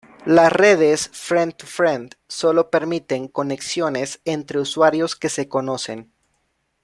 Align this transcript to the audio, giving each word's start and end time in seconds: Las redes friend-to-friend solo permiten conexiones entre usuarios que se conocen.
Las 0.25 0.51
redes 0.51 1.11
friend-to-friend 1.13 2.15
solo 2.27 2.71
permiten 2.71 3.27
conexiones 3.27 4.19
entre 4.25 4.59
usuarios 4.59 5.15
que 5.15 5.29
se 5.29 5.47
conocen. 5.47 6.11